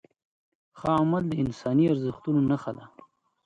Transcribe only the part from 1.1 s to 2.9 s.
د انساني ارزښتونو نښه ده.